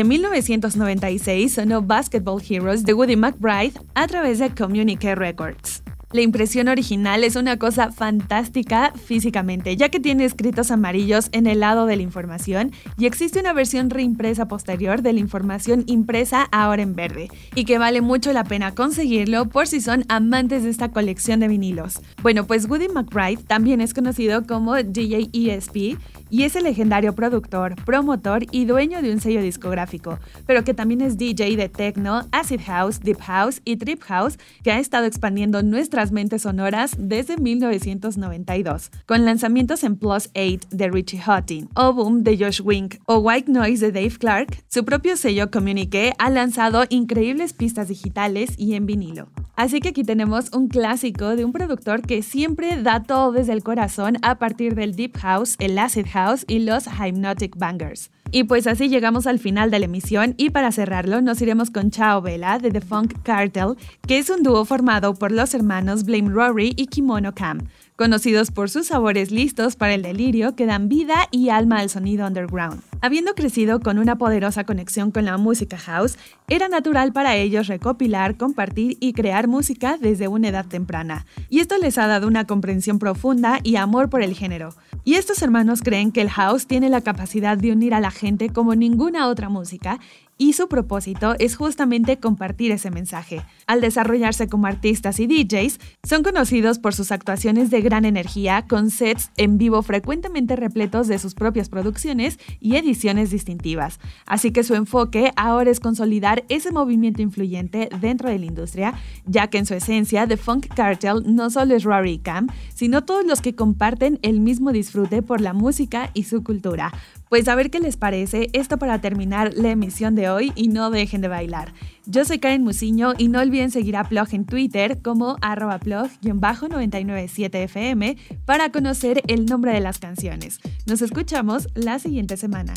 De 0.00 0.04
1996 0.04 1.52
sonó 1.52 1.82
Basketball 1.82 2.40
Heroes 2.40 2.84
de 2.84 2.94
Woody 2.94 3.16
McBride 3.16 3.74
a 3.94 4.06
través 4.06 4.38
de 4.38 4.48
Communique 4.48 5.14
Records. 5.14 5.82
La 6.12 6.22
impresión 6.22 6.68
original 6.68 7.22
es 7.22 7.36
una 7.36 7.58
cosa 7.58 7.92
fantástica 7.92 8.94
físicamente, 8.94 9.76
ya 9.76 9.90
que 9.90 10.00
tiene 10.00 10.24
escritos 10.24 10.70
amarillos 10.70 11.28
en 11.32 11.46
el 11.46 11.60
lado 11.60 11.84
de 11.84 11.96
la 11.96 12.02
información 12.02 12.72
y 12.96 13.04
existe 13.04 13.40
una 13.40 13.52
versión 13.52 13.90
reimpresa 13.90 14.48
posterior 14.48 15.02
de 15.02 15.12
la 15.12 15.20
información 15.20 15.84
impresa 15.86 16.48
ahora 16.50 16.80
en 16.80 16.96
verde, 16.96 17.28
y 17.54 17.66
que 17.66 17.78
vale 17.78 18.00
mucho 18.00 18.32
la 18.32 18.44
pena 18.44 18.74
conseguirlo 18.74 19.50
por 19.50 19.66
si 19.66 19.82
son 19.82 20.06
amantes 20.08 20.64
de 20.64 20.70
esta 20.70 20.90
colección 20.92 21.40
de 21.40 21.48
vinilos. 21.48 22.00
Bueno, 22.22 22.46
pues 22.46 22.68
Woody 22.70 22.88
McBride 22.88 23.42
también 23.42 23.82
es 23.82 23.92
conocido 23.92 24.46
como 24.46 24.74
DJ 24.76 25.28
ESP 25.32 25.98
y 26.30 26.44
es 26.44 26.56
el 26.56 26.64
legendario 26.64 27.14
productor, 27.14 27.74
promotor 27.84 28.44
y 28.50 28.64
dueño 28.64 29.02
de 29.02 29.12
un 29.12 29.20
sello 29.20 29.42
discográfico, 29.42 30.18
pero 30.46 30.64
que 30.64 30.74
también 30.74 31.00
es 31.00 31.18
DJ 31.18 31.56
de 31.56 31.68
techno, 31.68 32.26
acid 32.32 32.60
house, 32.66 33.00
deep 33.00 33.20
house 33.20 33.60
y 33.64 33.76
trip 33.76 34.02
house 34.04 34.38
que 34.62 34.72
ha 34.72 34.78
estado 34.78 35.06
expandiendo 35.06 35.62
nuestras 35.62 36.12
mentes 36.12 36.42
sonoras 36.42 36.96
desde 36.98 37.36
1992, 37.36 38.90
con 39.06 39.24
lanzamientos 39.24 39.84
en 39.84 39.96
Plus 39.96 40.30
8 40.34 40.68
de 40.70 40.88
Richie 40.88 41.20
Houghton, 41.20 41.68
o 41.74 41.92
Boom 41.92 42.22
de 42.22 42.38
Josh 42.38 42.60
Wink 42.62 42.96
o 43.06 43.18
White 43.18 43.50
Noise 43.50 43.86
de 43.86 43.92
Dave 43.92 44.16
Clark, 44.18 44.62
su 44.68 44.84
propio 44.84 45.16
sello 45.16 45.50
Communique 45.50 46.12
ha 46.18 46.30
lanzado 46.30 46.84
increíbles 46.88 47.52
pistas 47.52 47.88
digitales 47.88 48.54
y 48.56 48.74
en 48.74 48.86
vinilo. 48.86 49.28
Así 49.56 49.80
que 49.80 49.90
aquí 49.90 50.04
tenemos 50.04 50.50
un 50.54 50.68
clásico 50.68 51.36
de 51.36 51.44
un 51.44 51.52
productor 51.52 52.00
que 52.00 52.22
siempre 52.22 52.82
da 52.82 53.02
todo 53.02 53.30
desde 53.30 53.52
el 53.52 53.62
corazón 53.62 54.16
a 54.22 54.38
partir 54.38 54.74
del 54.74 54.96
deep 54.96 55.18
house, 55.18 55.56
el 55.58 55.78
acid 55.78 56.06
house, 56.06 56.19
y 56.48 56.60
los 56.60 56.86
Hypnotic 56.86 57.56
Bangers. 57.56 58.10
Y 58.32 58.44
pues 58.44 58.66
así 58.66 58.88
llegamos 58.88 59.26
al 59.26 59.38
final 59.38 59.70
de 59.70 59.80
la 59.80 59.86
emisión 59.86 60.34
y 60.36 60.50
para 60.50 60.70
cerrarlo 60.70 61.20
nos 61.20 61.40
iremos 61.42 61.70
con 61.70 61.90
Chao 61.90 62.22
Vela 62.22 62.58
de 62.58 62.70
The 62.70 62.80
Funk 62.80 63.22
Cartel, 63.22 63.74
que 64.06 64.18
es 64.18 64.30
un 64.30 64.42
dúo 64.42 64.64
formado 64.64 65.14
por 65.14 65.32
los 65.32 65.52
hermanos 65.54 66.04
Blame 66.04 66.30
Rory 66.30 66.74
y 66.76 66.86
Kimono 66.86 67.34
Cam, 67.34 67.66
conocidos 68.00 68.50
por 68.50 68.70
sus 68.70 68.86
sabores 68.86 69.30
listos 69.30 69.76
para 69.76 69.92
el 69.92 70.00
delirio 70.00 70.56
que 70.56 70.64
dan 70.64 70.88
vida 70.88 71.28
y 71.30 71.50
alma 71.50 71.80
al 71.80 71.90
sonido 71.90 72.26
underground. 72.26 72.80
Habiendo 73.02 73.34
crecido 73.34 73.78
con 73.80 73.98
una 73.98 74.16
poderosa 74.16 74.64
conexión 74.64 75.10
con 75.10 75.26
la 75.26 75.36
música 75.36 75.76
house, 75.76 76.16
era 76.48 76.68
natural 76.68 77.12
para 77.12 77.36
ellos 77.36 77.66
recopilar, 77.66 78.38
compartir 78.38 78.96
y 79.00 79.12
crear 79.12 79.48
música 79.48 79.98
desde 80.00 80.28
una 80.28 80.48
edad 80.48 80.64
temprana. 80.64 81.26
Y 81.50 81.60
esto 81.60 81.76
les 81.76 81.98
ha 81.98 82.06
dado 82.06 82.26
una 82.26 82.46
comprensión 82.46 82.98
profunda 82.98 83.60
y 83.64 83.76
amor 83.76 84.08
por 84.08 84.22
el 84.22 84.34
género. 84.34 84.74
Y 85.04 85.16
estos 85.16 85.42
hermanos 85.42 85.82
creen 85.82 86.10
que 86.10 86.22
el 86.22 86.30
house 86.30 86.66
tiene 86.66 86.88
la 86.88 87.02
capacidad 87.02 87.58
de 87.58 87.72
unir 87.72 87.92
a 87.92 88.00
la 88.00 88.10
gente 88.10 88.48
como 88.48 88.74
ninguna 88.74 89.28
otra 89.28 89.50
música 89.50 90.00
y 90.40 90.54
su 90.54 90.68
propósito 90.68 91.34
es 91.38 91.54
justamente 91.54 92.18
compartir 92.18 92.72
ese 92.72 92.90
mensaje. 92.90 93.44
Al 93.66 93.82
desarrollarse 93.82 94.48
como 94.48 94.66
artistas 94.66 95.20
y 95.20 95.26
DJs, 95.26 95.78
son 96.02 96.22
conocidos 96.22 96.78
por 96.78 96.94
sus 96.94 97.12
actuaciones 97.12 97.68
de 97.68 97.82
gran 97.82 98.06
energía, 98.06 98.64
con 98.66 98.90
sets 98.90 99.30
en 99.36 99.58
vivo 99.58 99.82
frecuentemente 99.82 100.56
repletos 100.56 101.08
de 101.08 101.18
sus 101.18 101.34
propias 101.34 101.68
producciones 101.68 102.38
y 102.58 102.76
ediciones 102.76 103.30
distintivas. 103.30 104.00
Así 104.24 104.50
que 104.50 104.64
su 104.64 104.74
enfoque 104.74 105.30
ahora 105.36 105.70
es 105.70 105.78
consolidar 105.78 106.42
ese 106.48 106.72
movimiento 106.72 107.20
influyente 107.20 107.90
dentro 108.00 108.30
de 108.30 108.38
la 108.38 108.46
industria, 108.46 108.94
ya 109.26 109.48
que 109.48 109.58
en 109.58 109.66
su 109.66 109.74
esencia 109.74 110.26
The 110.26 110.38
Funk 110.38 110.68
Cartel 110.74 111.22
no 111.26 111.50
solo 111.50 111.76
es 111.76 111.84
Rory 111.84 112.12
y 112.12 112.18
Cam, 112.18 112.46
sino 112.74 113.04
todos 113.04 113.26
los 113.26 113.42
que 113.42 113.54
comparten 113.54 114.18
el 114.22 114.40
mismo 114.40 114.72
disfrute 114.72 115.20
por 115.20 115.42
la 115.42 115.52
música 115.52 116.10
y 116.14 116.24
su 116.24 116.42
cultura. 116.42 116.94
Pues 117.28 117.46
a 117.46 117.54
ver 117.54 117.70
qué 117.70 117.78
les 117.78 117.96
parece 117.96 118.48
esto 118.54 118.76
para 118.76 119.00
terminar 119.00 119.52
la 119.54 119.70
emisión 119.70 120.16
de 120.16 120.29
hoy 120.30 120.52
y 120.54 120.68
no 120.68 120.90
dejen 120.90 121.20
de 121.20 121.28
bailar. 121.28 121.74
Yo 122.06 122.24
soy 122.24 122.38
Karen 122.38 122.64
Musiño 122.64 123.12
y 123.18 123.28
no 123.28 123.40
olviden 123.40 123.70
seguir 123.70 123.96
a 123.96 124.08
Plog 124.08 124.28
en 124.32 124.46
Twitter 124.46 125.02
como 125.02 125.36
arroba 125.40 125.78
plog-997fm 125.78 128.16
para 128.44 128.72
conocer 128.72 129.22
el 129.28 129.46
nombre 129.46 129.72
de 129.72 129.80
las 129.80 129.98
canciones. 129.98 130.60
Nos 130.86 131.02
escuchamos 131.02 131.68
la 131.74 131.98
siguiente 131.98 132.36
semana. 132.36 132.74